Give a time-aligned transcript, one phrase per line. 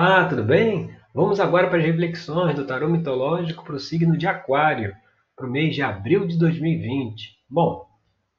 [0.00, 0.96] Ah, tudo bem?
[1.12, 4.94] Vamos agora para as reflexões do tarô mitológico para o signo de Aquário,
[5.34, 7.36] para o mês de abril de 2020.
[7.50, 7.84] Bom,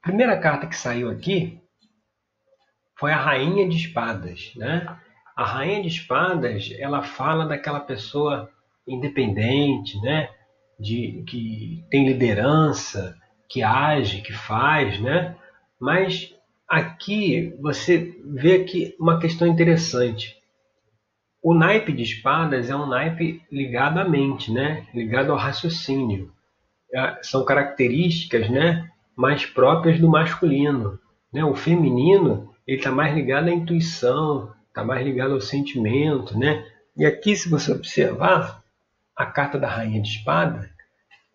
[0.01, 1.59] a primeira carta que saiu aqui
[2.97, 4.87] foi a Rainha de Espadas, né?
[5.35, 8.49] A Rainha de Espadas, ela fala daquela pessoa
[8.87, 10.29] independente, né?
[10.79, 13.17] De que tem liderança,
[13.49, 15.35] que age, que faz, né?
[15.77, 16.33] Mas
[16.65, 20.38] aqui você vê que uma questão interessante.
[21.41, 24.85] O naipe de espadas é um naipe ligado à mente, né?
[24.93, 26.31] ligado ao raciocínio.
[26.93, 28.89] É, são características né?
[29.15, 30.99] mais próprias do masculino.
[31.31, 31.43] Né?
[31.45, 36.37] O feminino está mais ligado à intuição, está mais ligado ao sentimento.
[36.37, 36.65] Né?
[36.97, 38.61] E aqui, se você observar,
[39.15, 40.69] a carta da Rainha de Espada,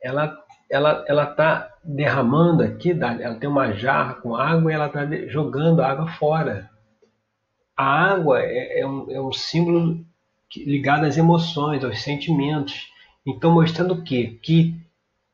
[0.03, 5.07] ela ela ela está derramando aqui, ela tem uma jarra com água e ela está
[5.29, 6.71] jogando a água fora
[7.77, 10.05] a água é, é, um, é um símbolo
[10.57, 12.89] ligado às emoções, aos sentimentos.
[13.27, 14.39] Então, mostrando o quê?
[14.43, 14.77] Que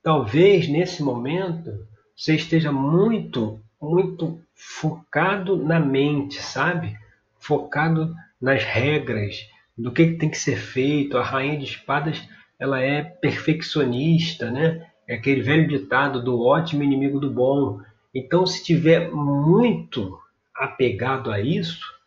[0.03, 6.97] talvez nesse momento você esteja muito, muito focado na mente, sabe?
[7.39, 11.19] Focado nas regras, do que tem que ser feito.
[11.19, 12.23] A rainha de espadas,
[12.59, 14.87] ela é perfeccionista, né?
[15.07, 17.81] É aquele velho ditado do ótimo inimigo do bom.
[18.15, 20.19] Então, se tiver muito
[20.55, 22.00] apegado a isso,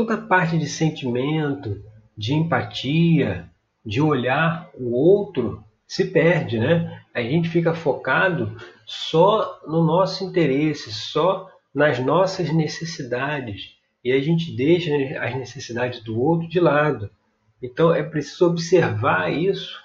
[0.00, 1.82] toda a parte de sentimento,
[2.16, 3.50] de empatia,
[3.84, 7.02] de olhar o outro se perde, né?
[7.12, 14.56] A gente fica focado só no nosso interesse, só nas nossas necessidades e a gente
[14.56, 17.10] deixa as necessidades do outro de lado.
[17.62, 19.78] Então é preciso observar isso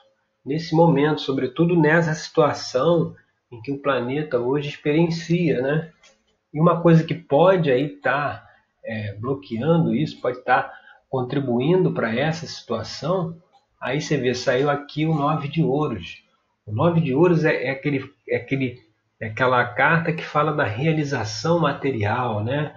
[0.46, 3.14] nesse momento, sobretudo nessa situação
[3.52, 5.92] em que o planeta hoje experiencia, né?
[6.54, 8.45] E uma coisa que pode aí estar tá
[8.86, 10.72] é, bloqueando isso, pode estar
[11.10, 13.42] contribuindo para essa situação,
[13.80, 16.24] aí você vê, saiu aqui o nove de ouros.
[16.66, 18.80] O nove de ouros é, é, aquele, é, aquele,
[19.20, 22.76] é aquela carta que fala da realização material, né?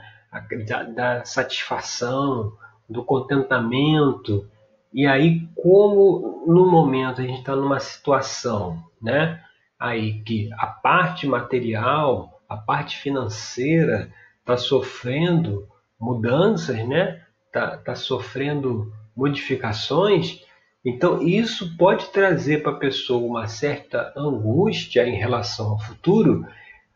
[0.66, 2.52] da, da satisfação,
[2.88, 4.48] do contentamento.
[4.92, 9.42] E aí, como no momento a gente está numa situação, né?
[9.78, 15.68] Aí que a parte material, a parte financeira está sofrendo
[16.00, 17.22] mudanças, né?
[17.52, 20.42] Tá, tá sofrendo modificações.
[20.84, 26.46] Então isso pode trazer para a pessoa uma certa angústia em relação ao futuro.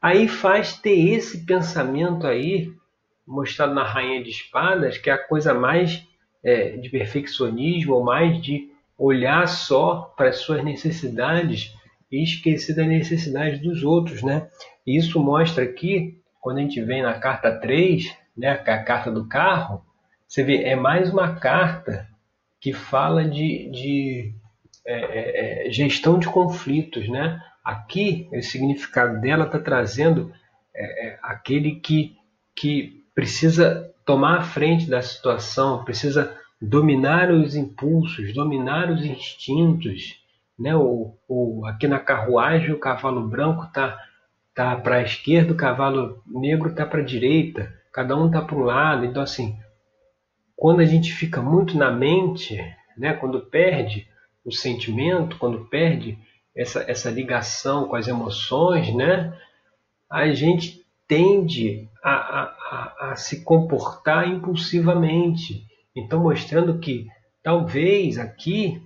[0.01, 2.73] Aí faz ter esse pensamento aí
[3.27, 6.07] mostrado na Rainha de Espadas, que é a coisa mais
[6.45, 11.75] é, de perfeccionismo, ou mais de olhar só para as suas necessidades
[12.11, 14.49] e esquecer das necessidades dos outros, né?
[14.87, 19.85] Isso mostra aqui, quando a gente vem na carta 3, né, a carta do carro,
[20.27, 22.09] você vê, é mais uma carta
[22.59, 24.35] que fala de, de
[24.87, 27.09] é, é, é gestão de conflitos.
[27.09, 27.39] Né?
[27.63, 30.33] Aqui, o significado dela está trazendo
[30.75, 32.17] é, é, aquele que,
[32.55, 40.19] que precisa tomar a frente da situação, precisa dominar os impulsos, dominar os instintos.
[40.59, 40.75] Né?
[40.75, 43.99] O, o, aqui na carruagem, o cavalo branco está
[44.55, 48.57] tá para a esquerda, o cavalo negro está para a direita cada um está para
[48.57, 49.05] um lado.
[49.05, 49.59] Então, assim,
[50.57, 52.59] quando a gente fica muito na mente,
[52.97, 54.09] né, quando perde
[54.45, 56.19] o sentimento, quando perde
[56.57, 59.37] essa, essa ligação com as emoções, né,
[60.11, 65.67] a gente tende a, a, a, a se comportar impulsivamente.
[65.95, 67.07] Então, mostrando que
[67.43, 68.83] talvez aqui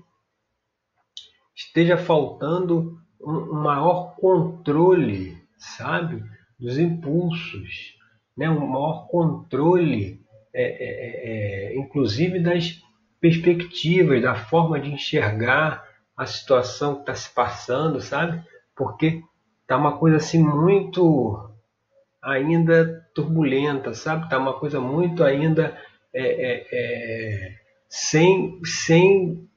[1.54, 6.22] esteja faltando um, um maior controle, sabe,
[6.58, 7.95] dos impulsos
[8.36, 10.20] né, um maior controle,
[10.52, 12.82] é, é, é, é, inclusive das
[13.20, 15.84] perspectivas, da forma de enxergar
[16.16, 18.42] a situação que está se passando, sabe?
[18.74, 19.22] Porque
[19.66, 21.50] tá uma coisa assim muito
[22.22, 24.28] ainda turbulenta, sabe?
[24.28, 25.76] Tá uma coisa muito ainda
[26.12, 27.54] é, é,
[27.88, 29.48] sem, sem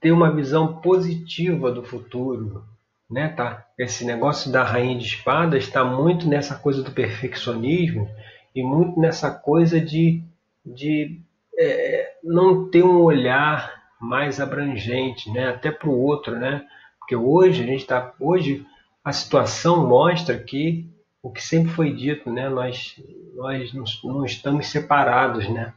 [0.00, 2.64] ter uma visão positiva do futuro,
[3.10, 3.28] né?
[3.28, 3.66] Tá?
[3.78, 8.08] Esse negócio da rainha de espadas está muito nessa coisa do perfeccionismo
[8.54, 10.22] e muito nessa coisa de,
[10.64, 11.20] de
[11.58, 15.48] é, não ter um olhar mais abrangente, né?
[15.48, 16.64] Até para o outro, né?
[16.98, 18.64] Porque hoje a gente está, hoje
[19.04, 20.88] a situação mostra que
[21.22, 22.48] o que sempre foi dito, né?
[22.48, 22.94] Nós
[23.34, 23.72] nós
[24.04, 25.72] não estamos separados, né?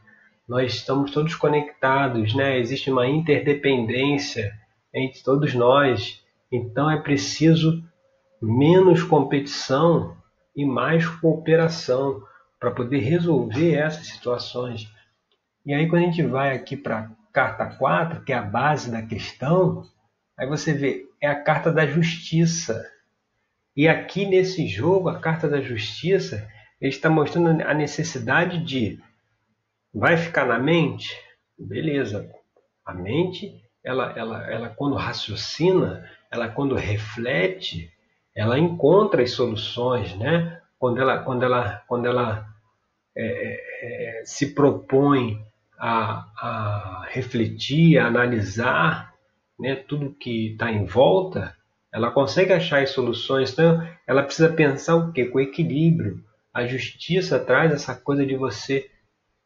[0.48, 2.58] Nós estamos todos conectados, né?
[2.58, 4.52] Existe uma interdependência
[4.94, 6.21] entre todos nós
[6.52, 7.82] então é preciso
[8.40, 10.16] menos competição
[10.54, 12.22] e mais cooperação
[12.60, 14.92] para poder resolver essas situações.
[15.64, 19.02] E aí quando a gente vai aqui para carta 4, que é a base da
[19.02, 19.84] questão,
[20.36, 22.84] aí você vê, é a carta da justiça.
[23.74, 26.46] E aqui nesse jogo, a carta da justiça,
[26.80, 29.00] ele está mostrando a necessidade de
[29.94, 31.16] vai ficar na mente?
[31.58, 32.30] Beleza.
[32.84, 37.92] A mente, ela, ela, ela quando raciocina, ela quando reflete,
[38.34, 40.60] ela encontra as soluções, né?
[40.78, 42.46] Quando ela, quando ela, quando ela
[43.14, 45.38] é, é, é se propõe
[45.78, 49.12] a, a refletir, a analisar
[49.60, 51.54] né, tudo que está em volta,
[51.92, 53.52] ela consegue achar as soluções.
[53.52, 55.26] Então, ela precisa pensar o quê?
[55.26, 56.24] Com equilíbrio.
[56.52, 58.90] A justiça traz essa coisa de você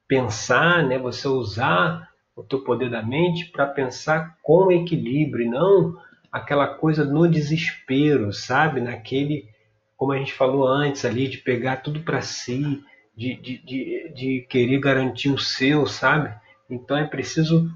[0.07, 5.97] pensar, né, você usar o teu poder da mente para pensar com equilíbrio, não
[6.37, 8.81] aquela coisa no desespero, sabe?
[8.81, 9.49] Naquele,
[9.97, 12.83] como a gente falou antes ali, de pegar tudo para si,
[13.17, 16.35] de, de, de, de, querer garantir o seu, sabe?
[16.69, 17.71] Então é preciso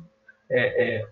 [0.51, 1.09] é, é,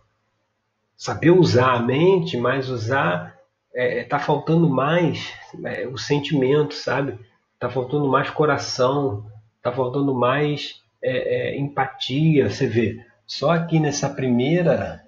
[0.95, 3.35] saber usar a mente, mas usar
[3.75, 5.33] é, é tá faltando mais
[5.65, 7.19] é, o sentimento, sabe?
[7.59, 9.27] Tá faltando mais coração,
[9.63, 12.51] tá faltando mais é, empatia.
[12.51, 15.03] Você vê, só aqui nessa primeira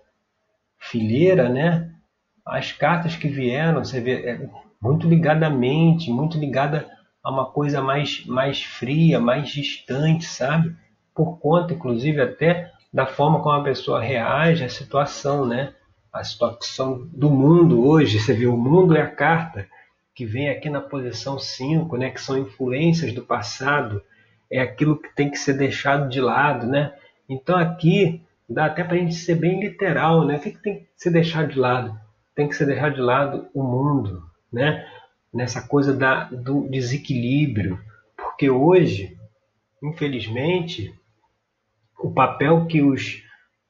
[0.78, 1.89] fileira, né?
[2.50, 4.48] As cartas que vieram, você vê, é
[4.82, 6.88] muito ligada à mente, muito ligada
[7.22, 10.74] a uma coisa mais, mais fria, mais distante, sabe?
[11.14, 15.72] Por conta, inclusive, até da forma como a pessoa reage à situação, né?
[16.12, 19.68] A situação do mundo hoje, você vê, o mundo é a carta
[20.12, 22.10] que vem aqui na posição 5, né?
[22.10, 24.02] Que são influências do passado,
[24.50, 26.92] é aquilo que tem que ser deixado de lado, né?
[27.28, 30.36] Então aqui dá até para a gente ser bem literal, né?
[30.36, 32.09] O que, que tem que ser deixado de lado?
[32.40, 34.88] Tem que ser deixado de lado o mundo, né?
[35.30, 37.78] Nessa coisa da, do desequilíbrio,
[38.16, 39.14] porque hoje,
[39.82, 40.90] infelizmente,
[42.02, 43.22] o papel que os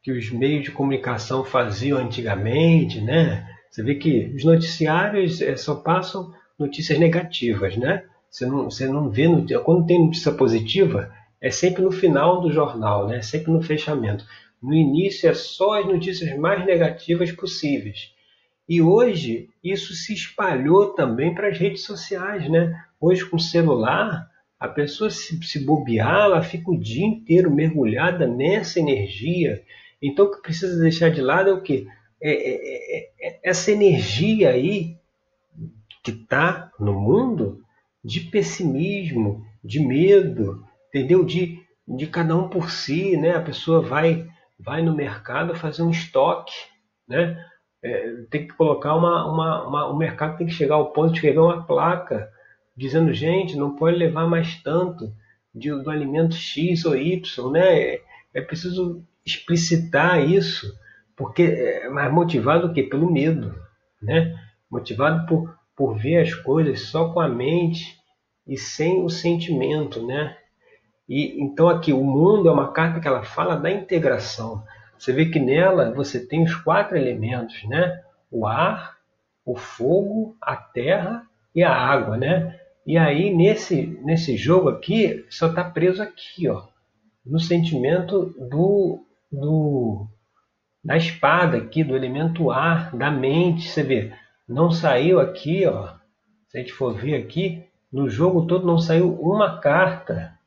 [0.04, 3.44] que os meios de comunicação faziam antigamente, né?
[3.68, 8.04] Você vê que os noticiários é, só passam notícias negativas, né?
[8.30, 9.58] Você não, você não vê notícia.
[9.58, 13.20] Quando tem notícia positiva, é sempre no final do jornal, né?
[13.20, 14.24] sempre no fechamento.
[14.62, 18.12] No início é só as notícias mais negativas possíveis.
[18.70, 22.80] E hoje isso se espalhou também para as redes sociais, né?
[23.00, 24.30] Hoje com o celular,
[24.60, 29.60] a pessoa se, se bobear, ela fica o dia inteiro mergulhada nessa energia.
[30.00, 31.88] Então o que precisa deixar de lado é o quê?
[32.22, 34.96] É, é, é, é essa energia aí
[36.04, 37.64] que está no mundo
[38.04, 41.24] de pessimismo, de medo, entendeu?
[41.24, 41.58] De,
[41.88, 43.32] de cada um por si, né?
[43.32, 44.28] A pessoa vai
[44.60, 46.54] vai no mercado fazer um estoque,
[47.08, 47.49] né?
[47.82, 51.16] É, tem que colocar uma, uma, uma, o mercado tem que chegar ao ponto de
[51.16, 52.30] escrever uma placa
[52.76, 55.12] dizendo gente não pode levar mais tanto
[55.54, 57.78] de, do alimento X ou Y, né?
[57.78, 58.02] É,
[58.34, 60.72] é preciso explicitar isso
[61.16, 62.82] porque é mais motivado o?
[62.82, 63.54] Pelo medo,
[64.00, 64.34] né?
[64.70, 67.98] Motivado por, por ver as coisas só com a mente
[68.46, 70.36] e sem o sentimento, né?
[71.06, 74.64] E então aqui o mundo é uma carta que ela fala da integração.
[75.00, 78.02] Você vê que nela você tem os quatro elementos, né?
[78.30, 78.98] O ar,
[79.46, 82.60] o fogo, a terra e a água, né?
[82.86, 86.66] E aí nesse nesse jogo aqui só está preso aqui, ó,
[87.24, 89.02] no sentimento do
[89.32, 90.06] do
[90.84, 93.70] da espada aqui, do elemento ar, da mente.
[93.70, 94.12] Você vê,
[94.46, 95.94] não saiu aqui, ó.
[96.48, 100.38] Se a gente for ver aqui, no jogo todo não saiu uma carta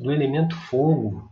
[0.00, 1.30] do elemento fogo,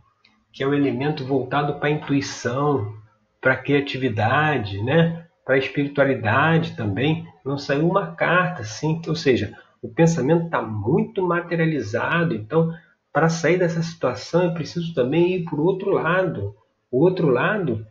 [0.55, 2.93] que é o elemento voltado para a intuição,
[3.41, 5.25] para a criatividade, né?
[5.43, 7.27] para a espiritualidade também.
[7.43, 12.33] Não saiu uma carta, assim, ou seja, o pensamento está muito materializado.
[12.33, 12.73] Então,
[13.11, 16.55] para sair dessa situação, é preciso também ir para o outro lado.
[16.89, 17.85] O outro lado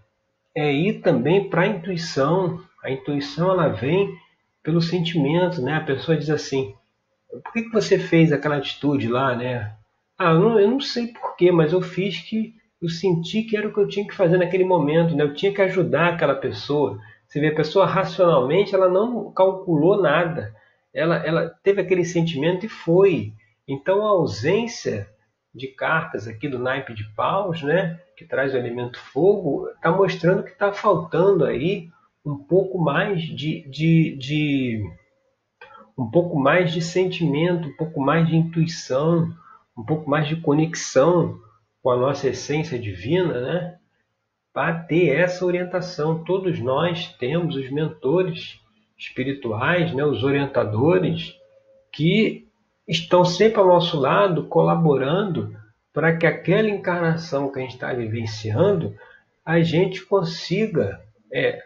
[0.56, 2.62] é ir também para a intuição.
[2.82, 4.08] A intuição ela vem
[4.62, 5.74] pelo sentimento, né?
[5.74, 6.74] A pessoa diz assim:
[7.28, 9.76] por que, que você fez aquela atitude lá, né?
[10.18, 13.66] Ah, eu não, eu não sei porquê, mas eu fiz que eu senti que era
[13.66, 15.24] o que eu tinha que fazer naquele momento, né?
[15.24, 16.98] Eu tinha que ajudar aquela pessoa.
[17.26, 20.54] Você vê, a pessoa racionalmente, ela não calculou nada.
[20.92, 23.32] Ela, ela teve aquele sentimento e foi.
[23.66, 25.08] Então a ausência
[25.54, 27.98] de cartas aqui do naipe de paus, né?
[28.16, 31.88] Que traz o elemento fogo, está mostrando que está faltando aí
[32.24, 34.82] um pouco mais de, de, de
[35.96, 39.32] um pouco mais de sentimento, um pouco mais de intuição,
[39.76, 41.38] um pouco mais de conexão
[41.82, 43.78] com a nossa essência divina, né?
[44.52, 48.60] Para ter essa orientação, todos nós temos os mentores
[48.96, 50.04] espirituais, né?
[50.04, 51.34] Os orientadores
[51.92, 52.48] que
[52.86, 55.56] estão sempre ao nosso lado, colaborando
[55.92, 58.94] para que aquela encarnação que a gente está vivenciando
[59.44, 61.00] a gente consiga
[61.32, 61.62] é,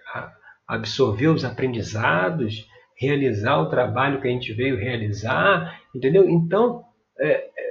[0.66, 6.28] absorver os aprendizados, realizar o trabalho que a gente veio realizar, entendeu?
[6.28, 6.84] Então,
[7.18, 7.67] é, é,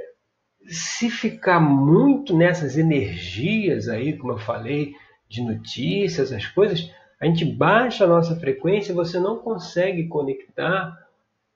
[0.67, 4.93] se ficar muito nessas energias aí, como eu falei,
[5.29, 10.97] de notícias, as coisas, a gente baixa a nossa frequência você não consegue conectar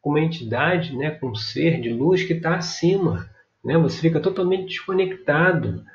[0.01, 3.29] com uma entidade, né, com um ser de luz que está acima.
[3.63, 3.77] Né?
[3.77, 5.85] Você fica totalmente desconectado.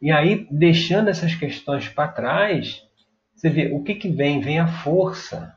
[0.00, 2.86] E aí, deixando essas questões para trás,
[3.34, 4.40] você vê o que, que vem?
[4.40, 5.56] Vem a força.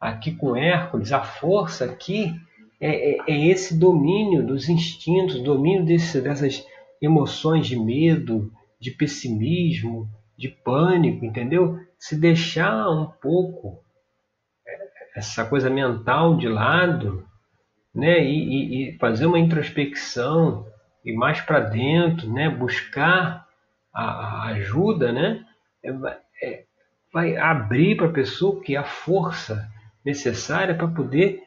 [0.00, 2.40] Aqui com Hércules, a força aqui
[2.80, 6.64] é, é, é esse domínio dos instintos, domínio desse, dessas
[7.00, 11.78] emoções de medo, de pessimismo, de pânico, entendeu?
[11.98, 13.82] Se deixar um pouco
[15.16, 17.26] essa coisa mental de lado,
[17.92, 18.22] né?
[18.22, 20.64] E, e, e fazer uma introspecção
[21.04, 22.48] e mais para dentro, né?
[22.48, 23.44] Buscar
[23.92, 25.44] a, a ajuda, né?
[25.84, 25.90] É,
[26.42, 26.64] é,
[27.12, 29.68] vai abrir para a pessoa que é a força
[30.04, 31.42] necessária para poder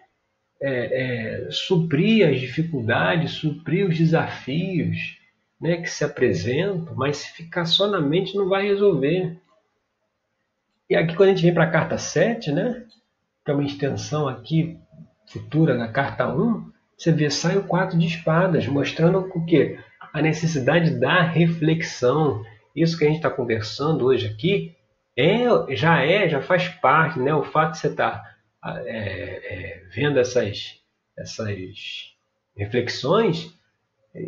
[0.61, 5.17] é, é, suprir as dificuldades, suprir os desafios
[5.59, 9.37] né, que se apresentam, mas se ficar só na mente não vai resolver.
[10.89, 12.85] E aqui quando a gente vem para a carta 7, né,
[13.43, 14.77] que é uma extensão aqui
[15.27, 19.79] futura da carta 1, você vê sai o 4 de espadas, mostrando o que?
[20.13, 22.43] A necessidade da reflexão.
[22.75, 24.75] Isso que a gente está conversando hoje aqui
[25.17, 27.33] é, já é, já faz parte, né?
[27.33, 28.30] O fato de você estar tá,
[28.63, 30.79] é, é, vendo essas,
[31.17, 31.57] essas
[32.55, 33.53] reflexões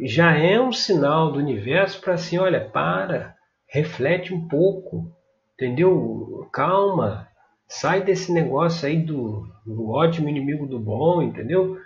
[0.04, 3.36] já é um sinal do universo para assim, olha, para,
[3.68, 5.12] reflete um pouco,
[5.56, 6.48] entendeu?
[6.54, 7.28] Calma,
[7.68, 11.78] sai desse negócio aí do, do ótimo inimigo do bom, entendeu?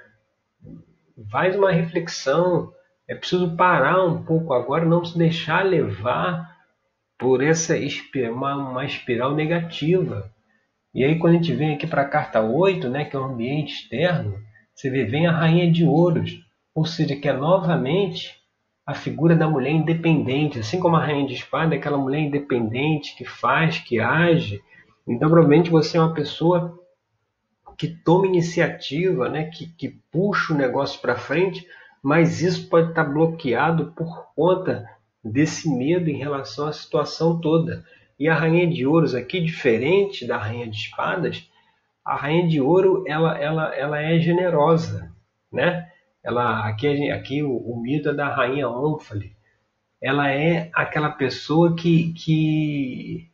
[1.32, 2.72] Faz uma reflexão,
[3.08, 6.56] é preciso parar um pouco agora, não se deixar levar
[7.18, 7.74] por essa
[8.32, 10.32] uma, uma espiral negativa.
[10.98, 13.26] E aí quando a gente vem aqui para a carta 8, né, que é o
[13.26, 14.42] ambiente externo,
[14.74, 18.36] você vê, vem a rainha de ouros, ou seja, que é novamente
[18.84, 23.16] a figura da mulher independente, assim como a rainha de espada é aquela mulher independente
[23.16, 24.60] que faz, que age.
[25.08, 26.80] Então provavelmente você é uma pessoa
[27.78, 31.64] que toma iniciativa, né, que, que puxa o negócio para frente,
[32.02, 34.90] mas isso pode estar bloqueado por conta
[35.24, 37.86] desse medo em relação à situação toda.
[38.20, 41.50] E a rainha de ouros aqui, diferente da rainha de espadas,
[42.04, 45.12] a rainha de ouro ela, ela, ela é generosa,
[45.52, 45.92] né?
[46.24, 49.36] Ela aqui aqui o, o mito é da rainha Ônfale.
[50.02, 53.30] Ela é aquela pessoa que, que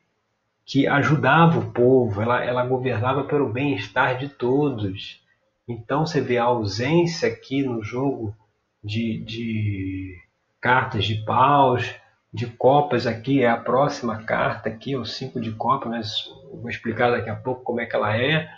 [0.65, 5.21] que ajudava o povo, ela, ela governava pelo bem-estar de todos.
[5.67, 8.35] Então você vê a ausência aqui no jogo
[8.83, 10.17] de, de
[10.61, 11.93] cartas de paus,
[12.33, 17.11] de copas aqui, é a próxima carta aqui, o 5 de copas, mas vou explicar
[17.11, 18.49] daqui a pouco como é que ela é,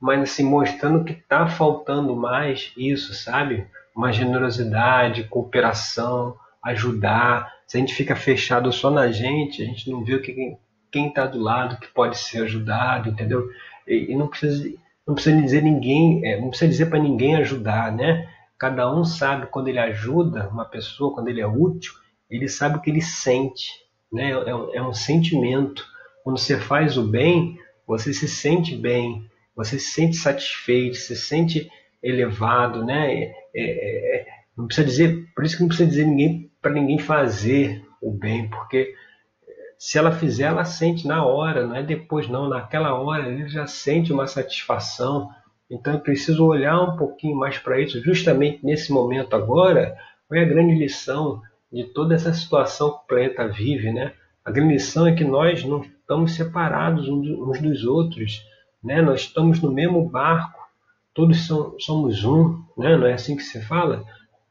[0.00, 3.66] mas assim, mostrando que está faltando mais isso, sabe?
[3.94, 7.52] Uma generosidade, cooperação, ajudar.
[7.66, 10.56] Se a gente fica fechado só na gente, a gente não vê o que
[10.90, 13.46] quem está do lado que pode ser ajudado, entendeu?
[13.86, 14.72] E, e não precisa
[15.08, 18.28] não precisa dizer ninguém, é, não precisa dizer para ninguém ajudar, né?
[18.58, 21.94] Cada um sabe quando ele ajuda uma pessoa, quando ele é útil,
[22.30, 23.70] ele sabe o que ele sente,
[24.12, 24.30] né?
[24.30, 25.86] É, um, é um sentimento.
[26.22, 31.70] Quando você faz o bem, você se sente bem, você se sente satisfeito, se sente
[32.02, 33.14] elevado, né?
[33.14, 36.98] É, é, é não precisa dizer, por isso que não precisa dizer ninguém para ninguém
[36.98, 38.92] fazer o bem, porque
[39.78, 43.68] se ela fizer, ela sente na hora, não é depois não, naquela hora ele já
[43.68, 45.30] sente uma satisfação,
[45.70, 49.96] então eu preciso olhar um pouquinho mais para isso, justamente nesse momento agora,
[50.28, 51.40] foi a grande lição
[51.72, 54.12] de toda essa situação que o planeta vive, né?
[54.44, 58.42] A grande lição é que nós não estamos separados uns dos outros,
[58.82, 59.02] né?
[59.02, 60.58] Nós estamos no mesmo barco,
[61.14, 62.96] todos são, somos um, né?
[62.96, 64.04] Não é assim que se fala?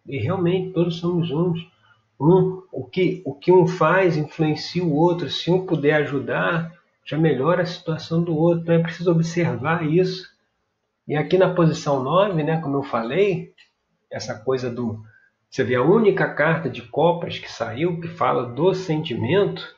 [0.06, 1.68] E realmente todos somos uns.
[2.20, 5.30] Um, o que, o que um faz influencia o outro.
[5.30, 6.72] Se um puder ajudar,
[7.06, 8.64] já melhora a situação do outro.
[8.64, 10.28] Então é preciso observar isso
[11.08, 13.54] e aqui na posição 9, né, como eu falei,
[14.12, 15.02] essa coisa do.
[15.50, 19.76] Você vê a única carta de copas que saiu, que fala do sentimento,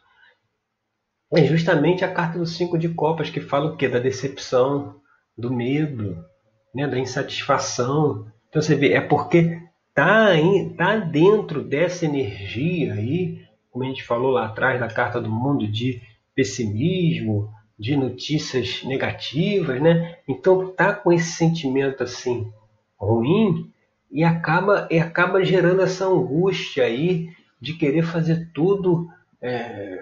[1.33, 3.87] é justamente a carta dos cinco de copas, que fala o quê?
[3.87, 4.99] Da decepção,
[5.37, 6.25] do medo,
[6.73, 8.25] né, da insatisfação.
[8.49, 9.61] Então você vê, é porque
[9.93, 10.31] tá,
[10.75, 15.67] tá dentro dessa energia aí, como a gente falou lá atrás da carta do mundo
[15.67, 16.01] de
[16.33, 20.17] pessimismo, de notícias negativas, né?
[20.27, 22.51] Então tá com esse sentimento assim
[22.97, 23.71] ruim
[24.11, 27.29] e acaba e acaba gerando essa angústia aí
[27.61, 29.07] de querer fazer tudo
[29.41, 29.99] é,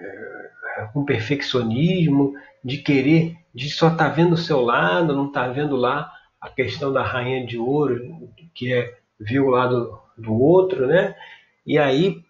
[0.92, 2.34] com perfeccionismo,
[2.64, 6.12] de querer, de só estar tá vendo o seu lado, não estar tá vendo lá
[6.40, 11.14] a questão da rainha de ouro, que é viu o lado do outro, né?
[11.66, 12.22] E aí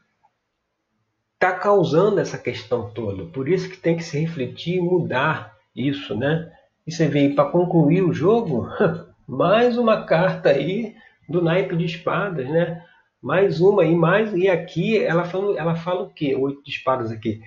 [1.34, 3.26] está causando essa questão toda.
[3.26, 6.50] Por isso que tem que se refletir e mudar isso, né?
[6.86, 8.68] E você vê, para concluir o jogo,
[9.28, 10.96] mais uma carta aí
[11.28, 12.82] do naipe de espadas, né?
[13.20, 16.34] Mais uma e mais e aqui ela fala, ela fala o quê?
[16.34, 17.40] Oito de espadas aqui.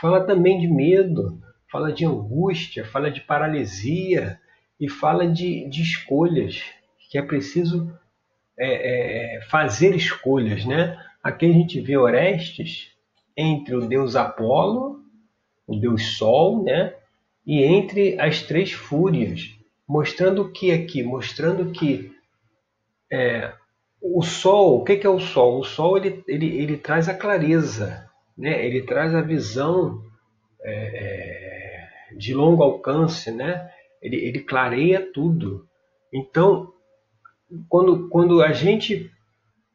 [0.00, 1.40] Fala também de medo,
[1.70, 4.38] fala de angústia, fala de paralisia
[4.78, 6.62] e fala de, de escolhas
[7.10, 7.92] que é preciso
[8.58, 10.98] é, é, fazer escolhas, né?
[11.22, 12.90] Aqui a gente vê Orestes
[13.36, 15.00] entre o deus Apolo,
[15.66, 16.94] o deus Sol, né?
[17.46, 19.50] E entre as três fúrias,
[19.86, 21.02] mostrando o que aqui?
[21.02, 22.12] Mostrando que
[23.10, 23.52] é,
[24.00, 25.60] o Sol, o que é o Sol?
[25.60, 28.64] O Sol ele, ele, ele traz a clareza, né?
[28.64, 30.02] Ele traz a visão
[30.62, 33.70] é, é de longo alcance, né?
[34.00, 35.66] Ele, ele clareia tudo.
[36.12, 36.72] Então,
[37.68, 39.10] quando, quando a gente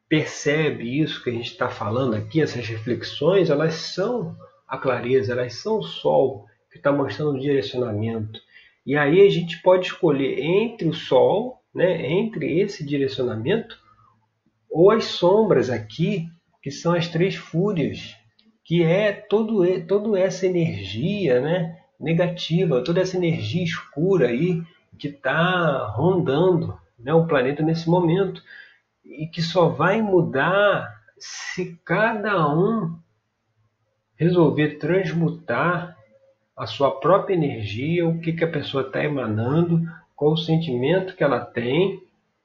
[0.08, 4.36] percebe isso que a gente está falando aqui, essas reflexões, elas são
[4.68, 8.40] a clareza, elas são o sol que está mostrando o direcionamento.
[8.84, 13.78] E aí a gente pode escolher entre o sol, né, entre esse direcionamento,
[14.70, 16.28] ou as sombras aqui,
[16.62, 18.16] que são as três fúrias,
[18.64, 24.62] que é todo, toda essa energia né, negativa, toda essa energia escura aí
[24.98, 28.42] que está rondando né, o planeta nesse momento
[29.04, 32.96] e que só vai mudar se cada um
[34.16, 35.96] resolver transmutar
[36.56, 39.82] a sua própria energia, o que, que a pessoa está emanando,
[40.22, 42.00] qual o sentimento que ela tem,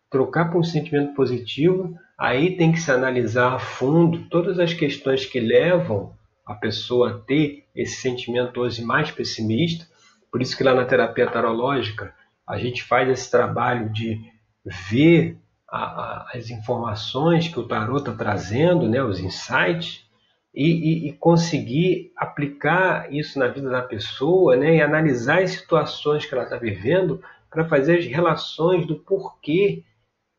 [0.09, 1.95] trocar por um sentimento positivo.
[2.17, 6.11] Aí tem que se analisar a fundo todas as questões que levam
[6.43, 9.85] a pessoa a ter esse sentimento hoje mais pessimista.
[10.31, 12.15] Por isso que lá na terapia tarológica
[12.47, 14.23] a gente faz esse trabalho de
[14.65, 15.37] ver
[15.69, 20.03] a, a, as informações que o tarot está trazendo, né, os insights,
[20.51, 26.25] e, e, e, conseguir aplicar isso na vida da pessoa né, e analisar as situações
[26.25, 27.21] que ela está vivendo
[27.57, 29.83] para fazer as relações do porquê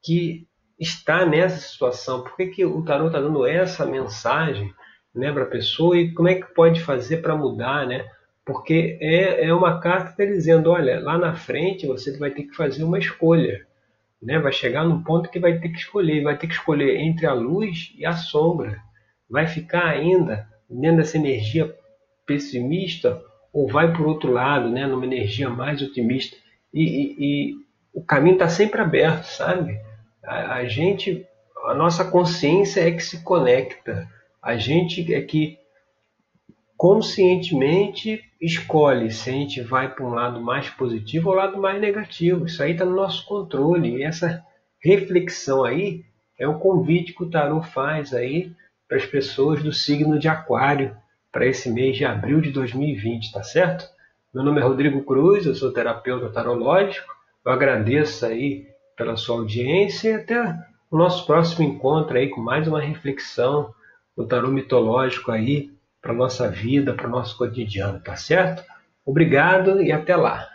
[0.01, 0.47] que
[0.79, 4.73] está nessa situação, por que, que o tarot está dando essa mensagem
[5.13, 8.09] né, para a pessoa e como é que pode fazer para mudar, né?
[8.47, 12.45] Porque é, é uma carta que está dizendo, olha, lá na frente você vai ter
[12.45, 13.67] que fazer uma escolha
[14.23, 14.39] né?
[14.39, 17.33] Vai chegar num ponto que vai ter que escolher, vai ter que escolher entre a
[17.33, 18.81] luz e a sombra.
[19.29, 21.75] Vai ficar ainda dentro dessa energia
[22.25, 23.21] pessimista
[23.53, 24.87] ou vai por outro lado, né?
[24.87, 26.37] Numa energia mais otimista.
[26.73, 27.55] E, e, e
[27.93, 29.79] o caminho está sempre aberto, sabe?
[30.25, 31.27] A, a gente,
[31.67, 34.09] a nossa consciência é que se conecta.
[34.43, 35.59] A gente é que
[36.77, 42.47] conscientemente escolhe se a gente vai para um lado mais positivo ou lado mais negativo.
[42.47, 43.97] Isso aí está no nosso controle.
[43.97, 44.45] E essa
[44.81, 46.05] reflexão aí
[46.39, 48.53] é o convite que o Tarot faz aí
[48.87, 50.97] para as pessoas do signo de Aquário
[51.33, 53.89] para esse mês de abril de 2020, tá certo?
[54.39, 57.13] Meu nome é Rodrigo Cruz, eu sou terapeuta tarológico.
[57.45, 60.57] Eu agradeço aí pela sua audiência e até
[60.89, 63.75] o nosso próximo encontro aí com mais uma reflexão
[64.17, 68.63] do tarot mitológico aí para nossa vida, para o nosso cotidiano, tá certo?
[69.05, 70.47] Obrigado e até lá!